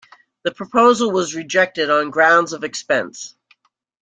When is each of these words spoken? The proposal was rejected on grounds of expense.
The 0.41 0.51
proposal 0.51 1.11
was 1.11 1.35
rejected 1.35 1.91
on 1.91 2.09
grounds 2.09 2.53
of 2.53 2.63
expense. 2.63 3.35